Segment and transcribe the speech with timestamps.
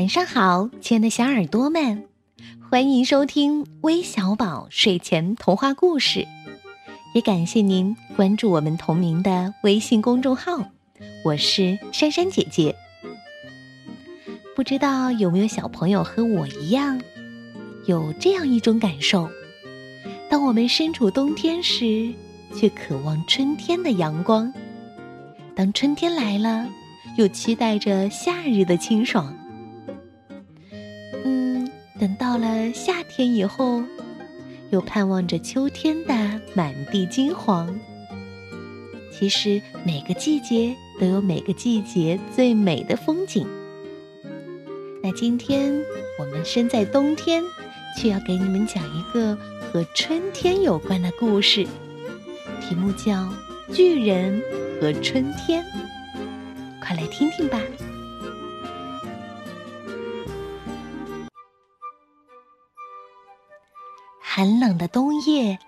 [0.00, 2.08] 晚上好，亲爱的小耳朵们，
[2.70, 6.26] 欢迎收听微小宝睡前童话故事，
[7.14, 10.64] 也感谢您关注我们同名的微信公众号。
[11.22, 12.74] 我是珊珊姐姐。
[14.56, 16.98] 不知道有没有小朋友和我一样，
[17.84, 19.28] 有这样一种感受：
[20.30, 22.10] 当我们身处冬天时，
[22.56, 24.50] 却渴望春天的阳光；
[25.54, 26.66] 当春天来了，
[27.18, 29.36] 又期待着夏日的清爽。
[32.00, 33.82] 等到了夏天以后，
[34.70, 37.78] 又盼望着秋天的满地金黄。
[39.12, 43.46] 其实每个季节都有每个季节最美的风景。
[45.02, 45.78] 那今天
[46.18, 47.44] 我们身在冬天，
[47.98, 49.36] 却要给你们讲一个
[49.70, 51.66] 和春天有关的故事，
[52.62, 53.12] 题目叫
[53.74, 54.42] 《巨人
[54.80, 55.62] 和春天》。
[56.80, 57.60] 快来听听吧。
[64.40, 65.58] 寒冷的冬夜，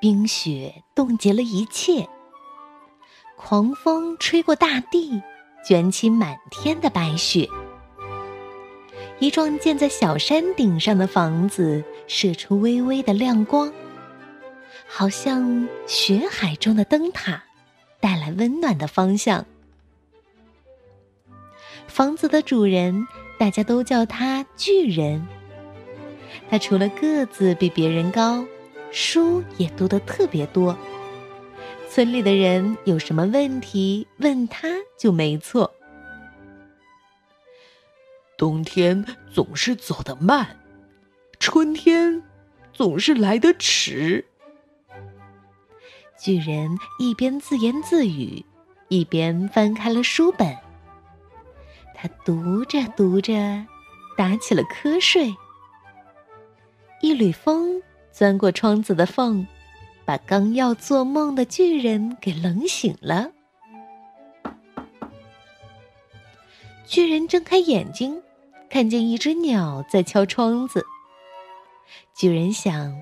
[0.00, 2.08] 冰雪冻结了一切。
[3.36, 5.22] 狂风吹过大地，
[5.64, 7.48] 卷起满天的白雪。
[9.20, 13.72] 一幢建在小山顶上的房子射出微微的亮光，
[14.88, 17.44] 好像雪海中的灯塔，
[18.00, 19.46] 带来温暖的方向。
[21.86, 23.06] 房子的主人，
[23.38, 25.24] 大家都叫他巨人。
[26.48, 28.44] 他除了个子比别人高，
[28.90, 30.76] 书也读得特别多。
[31.88, 35.72] 村里的人有什么问题问他就没错。
[38.38, 40.58] 冬天总是走得慢，
[41.38, 42.22] 春天
[42.72, 44.24] 总是来得迟。
[46.18, 48.44] 巨人一边自言自语，
[48.88, 50.56] 一边翻开了书本。
[51.94, 53.34] 他读着读着，
[54.16, 55.34] 打起了瞌睡。
[57.00, 59.46] 一缕风钻过窗子的缝。
[60.02, 63.30] 把刚要做梦的巨人给冷醒了。
[66.84, 68.20] 巨人睁开眼睛，
[68.68, 70.84] 看见一只鸟在敲窗子。
[72.16, 72.92] 巨人想，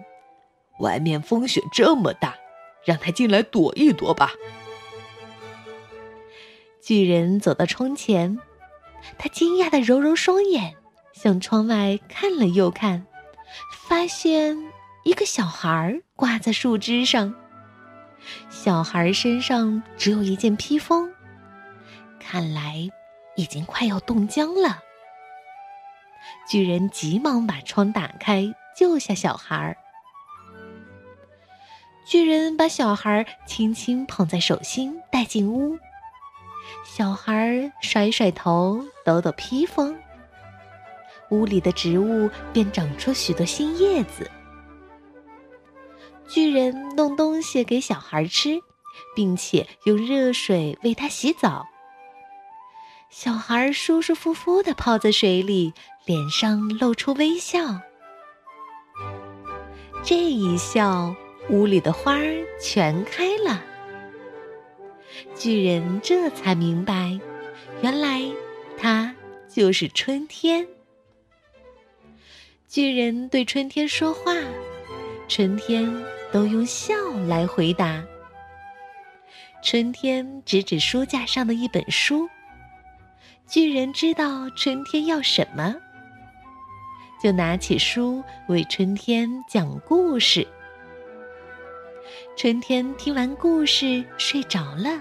[0.80, 2.34] 外面风雪这么大，
[2.84, 4.32] 让它进来躲一躲吧。
[6.82, 8.38] 巨人走到窗前，
[9.16, 10.74] 他惊讶的揉揉双眼，
[11.14, 13.06] 向窗外看了又看，
[13.86, 14.56] 发现。
[15.04, 17.34] 一个小孩挂在树枝上，
[18.50, 21.10] 小孩身上只有一件披风，
[22.20, 22.90] 看来
[23.34, 24.80] 已经快要冻僵了。
[26.46, 29.78] 巨人急忙把窗打开，救下小孩。
[32.06, 35.78] 巨人把小孩轻轻捧在手心，带进屋。
[36.84, 39.96] 小孩甩甩头，抖抖披风，
[41.30, 44.30] 屋里的植物便长出许多新叶子。
[46.28, 48.60] 巨人弄东西给小孩吃，
[49.14, 51.66] 并且用热水为他洗澡。
[53.10, 55.72] 小孩舒舒服服的泡在水里，
[56.04, 57.80] 脸上露出微笑。
[60.04, 61.16] 这一笑，
[61.48, 63.62] 屋里的花儿全开了。
[65.34, 67.18] 巨人这才明白，
[67.80, 68.22] 原来
[68.76, 69.14] 他
[69.48, 70.68] 就是春天。
[72.68, 74.34] 巨人对春天说话，
[75.26, 75.90] 春天。
[76.30, 76.94] 都用笑
[77.26, 78.04] 来回答。
[79.64, 82.28] 春天指指书架上的一本书，
[83.46, 85.74] 巨人知道春天要什么，
[87.22, 90.46] 就拿起书为春天讲故事。
[92.36, 95.00] 春天听完故事睡着了，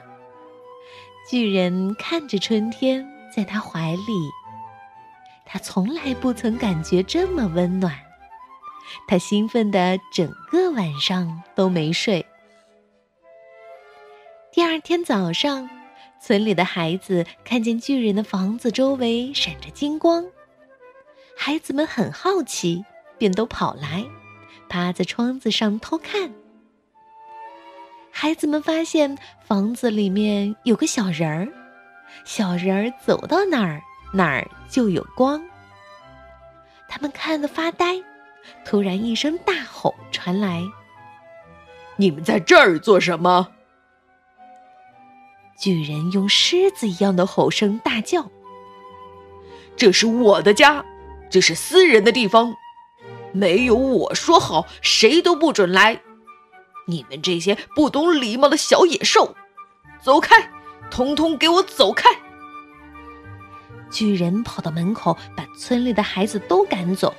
[1.30, 4.32] 巨人看着春天在他怀里，
[5.48, 7.96] 他从来不曾感觉这么温暖。
[9.08, 12.26] 他兴奋的整个晚上都没睡。
[14.52, 15.70] 第二天早上，
[16.22, 20.26] 村里的孩子看见巨人的房子周围闪着金光，
[21.36, 22.84] 孩子们很好奇，
[23.18, 24.06] 便都跑来，
[24.68, 26.34] 趴在窗子上偷看。
[28.10, 31.48] 孩子们发现房子里面有个小人儿，
[32.26, 33.82] 小人儿走到哪儿
[34.14, 35.42] 哪儿就有光。
[36.88, 38.02] 他们看得发呆。
[38.64, 40.64] 突然，一声大吼传来
[41.98, 43.50] ：“你们在这儿做什么？”
[45.60, 48.32] 巨人用狮子一样的吼声大叫
[49.76, 50.86] ：“这是我的家，
[51.30, 52.56] 这是私人的地方，
[53.34, 56.02] 没有我说好，谁都不准来！
[56.88, 59.36] 你们这些不懂礼貌的小野兽，
[60.02, 60.50] 走开！
[60.90, 62.10] 通通给我走开！”
[63.90, 67.14] 巨人跑到门口，把村里的孩子都赶走。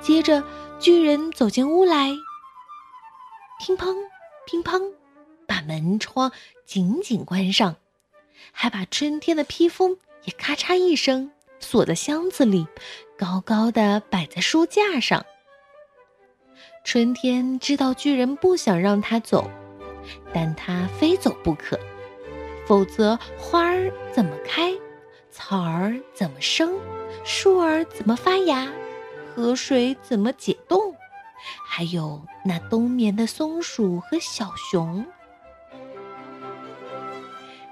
[0.00, 0.42] 接着，
[0.78, 2.10] 巨人走进屋来，
[3.60, 3.94] 乒乓
[4.46, 4.92] 乒乓，
[5.46, 6.32] 把门窗
[6.64, 7.76] 紧紧关上，
[8.52, 12.66] 还把春天的披风也咔嚓一声锁在箱子里，
[13.18, 15.24] 高高的摆在书架上。
[16.82, 19.50] 春天知道巨人不想让他走，
[20.32, 21.78] 但他非走不可，
[22.70, 24.72] 否则花儿怎么开，
[25.28, 26.78] 草儿怎么生，
[27.24, 28.68] 树儿怎么发芽，
[29.34, 30.94] 河水怎么解冻，
[31.66, 35.04] 还有那冬眠的松鼠和小熊。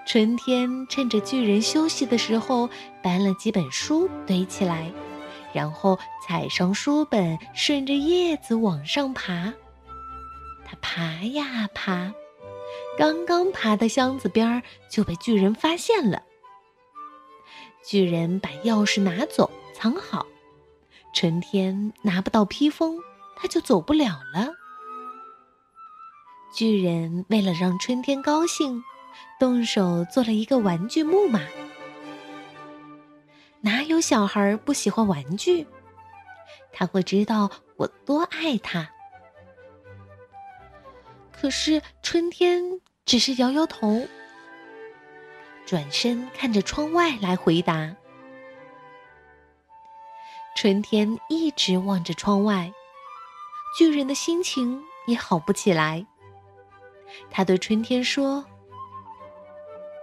[0.04, 2.68] 春天趁着巨人休息的时候，
[3.00, 4.90] 搬了几本书堆起来。
[5.52, 5.96] 然后
[6.26, 9.54] 踩上书本，顺着叶子往上爬。
[10.66, 12.12] 他爬呀爬，
[12.98, 14.60] 刚刚爬到箱子边儿，
[14.90, 16.20] 就被巨人发现了。
[17.84, 20.26] 巨人把钥匙拿走，藏好。
[21.14, 22.98] 春天拿不到披风，
[23.36, 24.52] 他就走不了了。
[26.52, 28.82] 巨人为了让春天高兴，
[29.38, 31.40] 动手做了一个玩具木马。
[33.60, 35.64] 哪有小孩不喜欢玩具？
[36.72, 38.90] 他会知道我多爱他。
[41.30, 44.06] 可是春天只是摇摇头，
[45.64, 47.96] 转身看着窗外来回答。
[50.54, 52.70] 春天一直望着窗外，
[53.78, 56.06] 巨人的心情也好不起来。
[57.30, 58.44] 他对春天说：“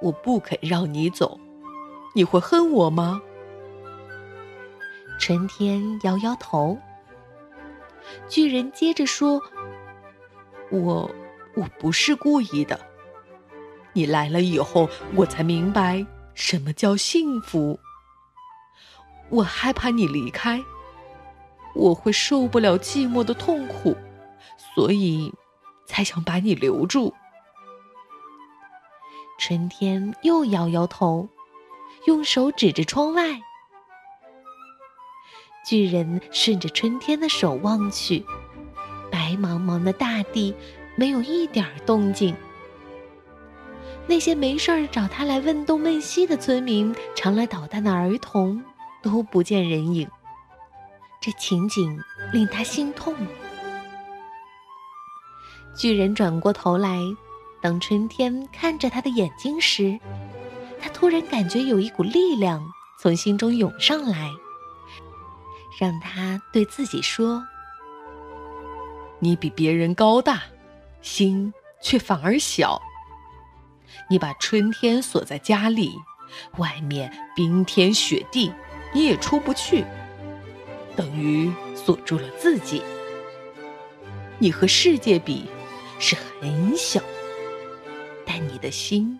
[0.01, 1.40] 我不肯让你走，
[2.16, 3.22] 你会恨我吗？”
[5.22, 6.75] 春天摇摇头。
[8.28, 9.40] 巨人接着说
[10.74, 11.08] ：“我
[11.56, 12.85] 我不是故意的。
[13.96, 17.80] 你来了以后，我才明白什么叫幸福。
[19.30, 20.62] 我害怕你离开，
[21.74, 23.96] 我会受不了寂寞的痛苦，
[24.76, 25.34] 所以
[25.88, 27.14] 才想把你留住。”
[29.40, 31.30] 春天又摇摇头，
[32.06, 33.40] 用手指着窗外。
[35.66, 38.26] 巨人顺着春天的手望去，
[39.10, 40.54] 白茫茫的大地
[40.98, 42.36] 没有一点动静。
[44.07, 48.63] 那些没事儿找他来问东问西的村民，常来捣蛋的儿童，
[49.02, 50.07] 都不见人影。
[51.19, 52.00] 这情景
[52.31, 53.16] 令他心痛。
[55.75, 57.00] 巨人转过头来，
[57.62, 60.00] 当春天看着他的眼睛时，
[60.80, 62.63] 他突然感觉有一股力量
[63.00, 64.31] 从心中涌上来。
[65.78, 67.44] 让他对自己说
[69.19, 70.44] ：“你比别人高大，
[71.01, 71.51] 心
[71.81, 72.81] 却反而小。
[74.10, 75.94] 你把春天锁在家里，
[76.58, 78.52] 外面冰天雪地，
[78.94, 79.84] 你也出不去，
[80.96, 82.82] 等于锁住了自己。
[84.38, 85.46] 你和世界比
[86.00, 87.02] 是很小，
[88.26, 89.20] 但你的心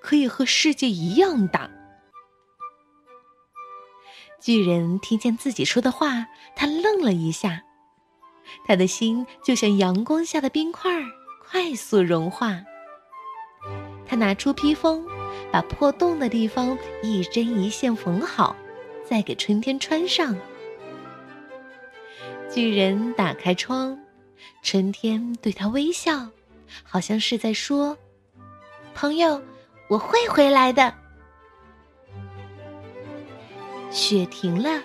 [0.00, 1.70] 可以和世界一样大。”
[4.40, 6.26] 巨人听见自己说的话，
[6.56, 7.62] 他愣了一下，
[8.66, 10.90] 他的心就像阳光下的冰块，
[11.48, 12.60] 快速融化。
[14.12, 15.02] 他拿出披风，
[15.50, 18.54] 把破洞的地方一针一线缝好，
[19.08, 20.36] 再给春天穿上。
[22.52, 23.98] 巨人打开窗，
[24.62, 26.28] 春天对他微笑，
[26.82, 27.96] 好像是在说
[28.94, 29.40] ：“朋友，
[29.88, 30.92] 我会回来的。”
[33.90, 34.82] 雪停了，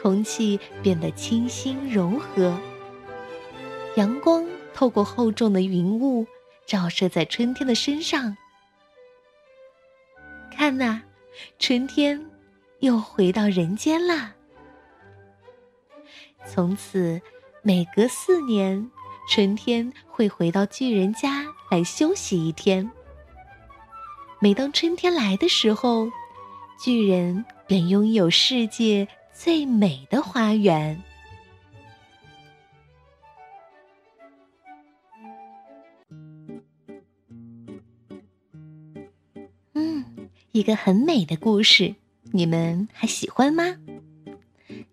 [0.00, 2.56] 空气变得清新柔和。
[3.96, 6.24] 阳光透过厚重的云雾，
[6.64, 8.36] 照射在春天的身上。
[10.64, 11.02] 看呐，
[11.58, 12.18] 春天
[12.78, 14.32] 又回到人间啦。
[16.46, 17.20] 从此，
[17.60, 18.90] 每隔四年，
[19.28, 22.90] 春天会回到巨人家来休息一天。
[24.40, 26.10] 每当春天来的时候，
[26.82, 27.44] 巨人。
[27.66, 31.02] 便拥有世界最美的花园。
[40.54, 41.96] 一个很美的故事，
[42.30, 43.74] 你们还喜欢吗？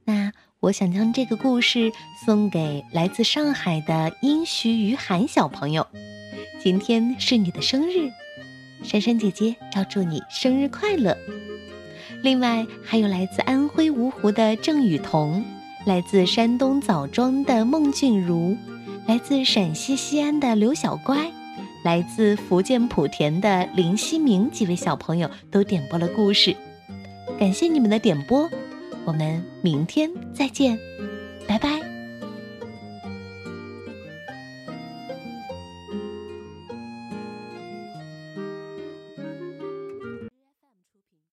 [0.06, 1.92] 那我想将这个故事
[2.26, 5.86] 送给来自上海的殷徐于涵小朋友。
[6.60, 8.10] 今天是你的生日，
[8.82, 11.16] 珊珊姐姐要祝你生日快乐。
[12.24, 15.46] 另外还有来自安徽芜湖的郑雨桐，
[15.86, 18.58] 来自山东枣庄的孟俊如，
[19.08, 21.32] 来自陕西西安的刘小乖，
[21.84, 26.56] 来自福建莆田的林希明几位小朋友都点播了故事，
[27.40, 28.50] 感谢你们的点播，
[29.06, 30.78] 我们明天再见，
[31.48, 31.91] 拜拜。